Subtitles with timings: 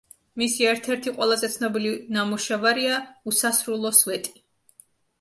[0.41, 2.99] მისი ერთ-ერთი ყველაზე ცნობილი ნამუშევარია
[3.35, 4.39] „უსასრულო სვეტი“.